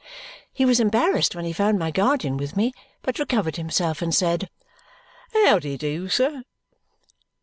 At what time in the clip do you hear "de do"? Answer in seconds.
5.59-6.09